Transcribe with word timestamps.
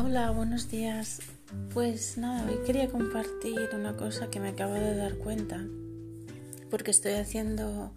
Hola, 0.00 0.30
buenos 0.30 0.70
días. 0.70 1.20
Pues 1.74 2.18
nada, 2.18 2.48
hoy 2.48 2.64
quería 2.64 2.88
compartir 2.88 3.70
una 3.74 3.96
cosa 3.96 4.30
que 4.30 4.38
me 4.38 4.50
acabo 4.50 4.74
de 4.74 4.94
dar 4.94 5.16
cuenta, 5.16 5.66
porque 6.70 6.92
estoy 6.92 7.14
haciendo 7.14 7.92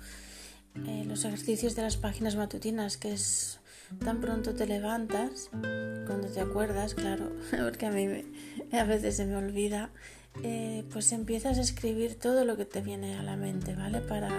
eh, 0.88 1.04
los 1.06 1.26
ejercicios 1.26 1.76
de 1.76 1.84
las 1.84 1.98
páginas 1.98 2.36
matutinas, 2.36 2.98
que 2.98 3.14
es 3.14 3.60
tan 4.04 4.20
pronto 4.20 4.56
te 4.56 4.66
levantas, 4.66 5.50
cuando 5.52 6.28
te 6.28 6.40
acuerdas, 6.40 6.96
claro, 6.96 7.32
porque 7.64 7.86
a 7.86 7.92
mí 7.92 8.26
a 8.72 8.84
veces 8.84 9.18
se 9.18 9.26
me 9.28 9.36
olvida, 9.36 9.92
eh, 10.42 10.84
pues 10.92 11.12
empiezas 11.12 11.60
a 11.60 11.62
escribir 11.62 12.16
todo 12.16 12.46
lo 12.46 12.58
que 12.58 12.66
te 12.66 12.82
viene 12.82 13.16
a 13.16 13.22
la 13.22 13.36
mente, 13.36 13.76
¿vale? 13.76 14.02
Para, 14.02 14.32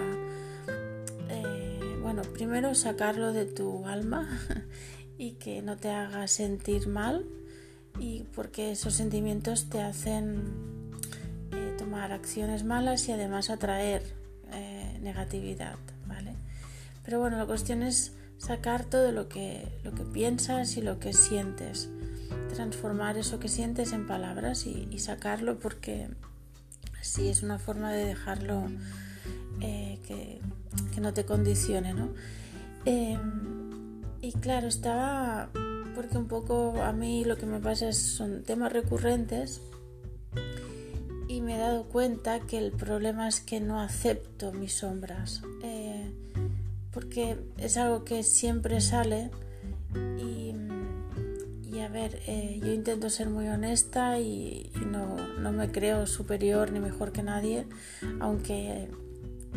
eh, 1.29 1.79
bueno, 2.01 2.23
primero 2.23 2.75
sacarlo 2.75 3.31
de 3.31 3.45
tu 3.45 3.85
alma 3.85 4.27
y 5.17 5.35
que 5.35 5.61
no 5.61 5.77
te 5.77 5.89
haga 5.91 6.27
sentir 6.27 6.87
mal 6.87 7.25
y 7.99 8.23
porque 8.35 8.71
esos 8.71 8.93
sentimientos 8.93 9.69
te 9.69 9.81
hacen 9.81 10.43
eh, 11.51 11.75
tomar 11.77 12.11
acciones 12.11 12.63
malas 12.63 13.07
y 13.07 13.11
además 13.11 13.49
atraer 13.49 14.03
eh, 14.51 14.97
negatividad, 15.01 15.77
¿vale? 16.07 16.35
Pero 17.03 17.19
bueno, 17.19 17.37
la 17.37 17.45
cuestión 17.45 17.83
es 17.83 18.13
sacar 18.37 18.85
todo 18.85 19.11
lo 19.11 19.29
que, 19.29 19.67
lo 19.83 19.93
que 19.93 20.03
piensas 20.03 20.75
y 20.77 20.81
lo 20.81 20.99
que 20.99 21.13
sientes, 21.13 21.89
transformar 22.53 23.17
eso 23.17 23.39
que 23.39 23.47
sientes 23.47 23.93
en 23.93 24.07
palabras 24.07 24.65
y, 24.65 24.99
sacarlo 24.99 25.59
porque 25.59 26.09
así 26.99 27.27
es 27.27 27.43
una 27.43 27.59
forma 27.59 27.91
de 27.91 28.05
dejarlo 28.05 28.69
eh, 29.61 29.99
que, 30.07 30.39
que, 30.93 31.01
no 31.01 31.13
te 31.13 31.25
condicione, 31.25 31.93
¿no? 31.93 32.09
y 32.85 34.31
claro, 34.33 34.67
estaba 34.67 35.49
porque 35.95 36.17
un 36.17 36.27
poco 36.27 36.81
a 36.81 36.91
mí 36.93 37.25
lo 37.25 37.37
que 37.37 37.45
me 37.45 37.59
pasa 37.59 37.89
es, 37.89 37.97
son 37.97 38.43
temas 38.43 38.71
recurrentes 38.71 39.61
y 41.27 41.41
me 41.41 41.55
he 41.55 41.57
dado 41.57 41.85
cuenta 41.85 42.39
que 42.41 42.57
el 42.57 42.71
problema 42.71 43.27
es 43.27 43.39
que 43.39 43.59
no 43.59 43.79
acepto 43.79 44.51
mis 44.51 44.75
sombras, 44.75 45.41
eh, 45.63 46.11
porque 46.91 47.37
es 47.57 47.77
algo 47.77 48.03
que 48.03 48.23
siempre 48.23 48.81
sale 48.81 49.31
y, 50.19 51.79
a 51.79 51.89
ver, 51.89 52.21
eh, 52.27 52.61
yo 52.63 52.71
intento 52.71 53.09
ser 53.09 53.29
muy 53.29 53.47
honesta 53.47 54.19
y, 54.19 54.71
no, 54.89 55.17
no 55.39 55.51
me 55.51 55.69
creo 55.69 56.07
superior 56.07 56.71
ni 56.71 56.79
mejor 56.79 57.11
que 57.11 57.23
nadie, 57.23 57.67
aunque 58.21 58.89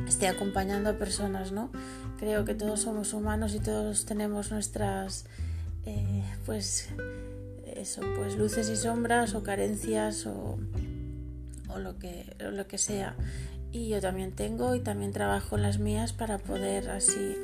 esté 0.08 0.26
acompañando 0.26 0.90
a 0.90 0.94
personas, 0.94 1.52
¿no? 1.52 1.70
Creo 2.18 2.44
que 2.44 2.54
todos 2.54 2.80
somos 2.80 3.12
humanos 3.12 3.54
y 3.54 3.60
todos 3.60 4.06
tenemos 4.06 4.50
nuestras 4.50 5.26
eh, 5.86 6.24
pues 6.44 6.88
eso, 7.64 8.02
pues 8.16 8.36
luces 8.36 8.68
y 8.68 8.76
sombras 8.76 9.34
o 9.34 9.42
carencias 9.42 10.26
o, 10.26 10.58
lo, 11.78 11.98
que, 11.98 12.34
lo 12.38 12.66
que 12.66 12.78
sea. 12.78 13.14
Y 13.72 13.88
yo 13.88 14.00
también 14.00 14.32
tengo 14.32 14.74
y 14.74 14.80
también 14.80 15.12
trabajo 15.12 15.56
en 15.56 15.62
las 15.62 15.78
mías 15.78 16.12
para 16.12 16.38
poder 16.38 16.90
así 16.90 17.36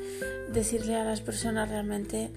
decirle 0.51 0.95
a 0.95 1.03
las 1.03 1.21
personas 1.21 1.69
realmente 1.69 2.31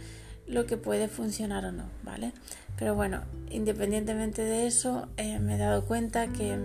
lo 0.47 0.67
que 0.67 0.77
puede 0.77 1.09
funcionar 1.09 1.65
o 1.65 1.73
no, 1.73 1.85
¿vale? 2.03 2.33
Pero 2.79 2.95
bueno, 2.95 3.23
independientemente 3.51 4.43
de 4.43 4.67
eso, 4.67 5.09
eh, 5.17 5.39
me 5.39 5.55
he 5.55 5.59
dado 5.59 5.87
cuenta 5.87 6.29
que 6.29 6.57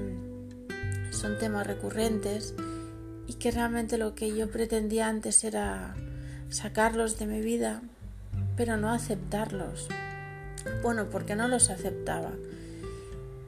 son 1.12 1.38
temas 1.40 1.66
recurrentes 1.66 2.54
y 3.28 3.36
que 3.36 3.52
realmente 3.52 3.98
lo 3.98 4.14
que 4.14 4.36
yo 4.36 4.52
pretendía 4.52 5.08
antes 5.08 5.44
era 5.44 5.96
sacarlos 6.50 7.18
de 7.18 7.28
mi 7.28 7.42
vida 7.42 7.82
pero 8.62 8.78
no 8.78 8.92
aceptarlos. 8.92 9.88
Bueno, 10.84 11.10
porque 11.10 11.36
no 11.36 11.48
los 11.48 11.72
aceptaba. 11.72 12.30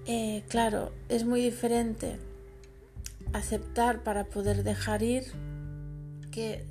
Eh, 0.08 0.44
claro, 0.50 0.92
es 1.08 1.24
muy 1.24 1.40
diferente 1.40 2.18
aceptar 3.32 4.02
para 4.02 4.24
poder 4.24 4.64
dejar 4.64 5.04
ir 5.04 5.26
que 6.32 6.66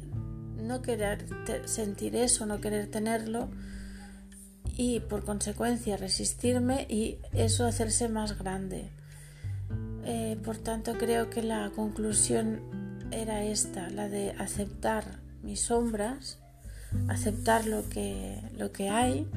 no 0.57 0.83
querer 0.83 1.25
sentir 1.67 2.17
eso, 2.17 2.45
no 2.45 2.61
querer 2.61 2.89
tenerlo 2.89 3.49
y 4.77 4.99
por 4.99 5.25
consecuencia 5.25 5.97
resistirme 5.97 6.89
y 6.89 7.19
eso 7.35 7.65
hacerse 7.65 8.09
más 8.09 8.37
grande. 8.37 8.91
Eh, 10.05 10.37
por 10.43 10.59
tanto, 10.59 10.99
creo 10.99 11.31
que 11.31 11.45
la 11.45 11.71
conclusión 11.77 12.61
era 13.13 13.45
esta, 13.45 13.89
la 13.89 14.09
de 14.09 14.33
aceptar 14.33 15.21
mis 15.45 15.61
sombras 15.61 16.43
aceptar 17.09 17.67
lo 17.67 17.89
que, 17.89 18.41
lo 18.57 18.73
que 18.73 18.89
hay 18.89 19.29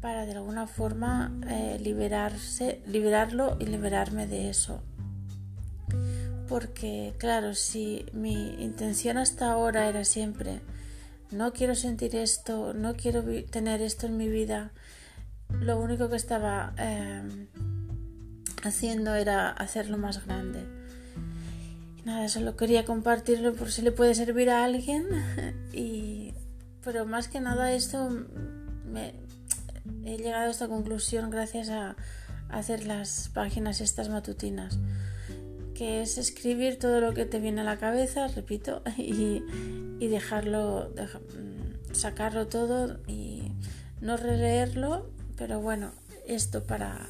para 0.00 0.26
de 0.26 0.32
alguna 0.32 0.66
forma 0.66 1.32
eh, 1.48 1.78
liberarse, 1.82 2.80
liberarlo 2.86 3.56
y 3.58 3.66
liberarme 3.66 4.26
de 4.26 4.50
eso. 4.50 4.82
Porque 6.48 7.14
claro, 7.18 7.54
si 7.54 8.06
mi 8.12 8.54
intención 8.62 9.18
hasta 9.18 9.50
ahora 9.50 9.88
era 9.88 10.04
siempre 10.04 10.60
no 11.30 11.52
quiero 11.52 11.74
sentir 11.74 12.16
esto, 12.16 12.72
no 12.72 12.94
quiero 12.94 13.22
tener 13.50 13.82
esto 13.82 14.06
en 14.06 14.16
mi 14.16 14.28
vida, 14.28 14.70
lo 15.60 15.78
único 15.78 16.08
que 16.08 16.16
estaba 16.16 16.72
em, 16.78 17.48
haciendo 18.62 19.14
era 19.14 19.50
hacerlo 19.50 19.98
más 19.98 20.24
grande. 20.24 20.64
nada, 22.04 22.28
solo 22.28 22.56
quería 22.56 22.86
compartirlo 22.86 23.52
por 23.52 23.70
si 23.70 23.82
le 23.82 23.92
puede 23.92 24.14
servir 24.14 24.48
a 24.48 24.64
alguien 24.64 25.06
y 25.72 25.97
pero 26.88 27.04
más 27.04 27.28
que 27.28 27.38
nada 27.38 27.74
esto 27.74 28.08
me, 28.86 29.12
he 30.06 30.16
llegado 30.16 30.48
a 30.48 30.50
esta 30.50 30.68
conclusión 30.68 31.28
gracias 31.28 31.68
a, 31.68 31.96
hacer 32.48 32.86
las 32.86 33.28
páginas 33.34 33.82
estas 33.82 34.08
matutinas 34.08 34.78
que 35.74 36.00
es 36.00 36.16
escribir 36.16 36.78
todo 36.78 37.02
lo 37.02 37.12
que 37.12 37.26
te 37.26 37.40
viene 37.40 37.60
a 37.60 37.64
la 37.64 37.76
cabeza, 37.76 38.26
repito, 38.28 38.80
y, 38.96 39.42
dejarlo, 40.00 40.90
mm, 40.94 41.94
sacarlo 41.94 42.46
todo 42.46 43.00
y 43.06 43.52
no 44.00 44.16
releerlo, 44.16 45.10
pero 45.36 45.60
bueno, 45.60 45.92
esto 46.26 46.62
para, 46.62 47.06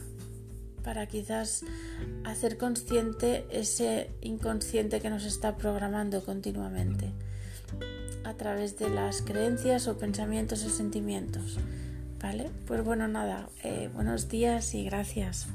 para 0.83 1.07
quizás 1.07 1.63
hacer 2.25 2.59
consciente 2.59 3.47
ese 3.53 4.11
inconsciente 4.23 4.99
que 5.01 5.09
nos 5.09 5.25
está 5.25 5.57
programando 5.57 6.25
continuamente 6.25 7.13
a 8.29 8.35
través 8.35 8.79
de 8.79 8.91
las 8.91 9.23
creencias 9.23 9.89
o 9.89 9.99
pensamientos 9.99 10.65
o 10.65 10.69
sentimientos. 10.69 11.59
¿Vale? 12.21 12.51
Pues 12.67 12.85
bueno, 12.85 13.09
nada, 13.09 13.49
eh, 13.63 13.89
buenos 13.95 14.29
días 14.29 14.75
y 14.75 14.85
gracias. 14.85 15.49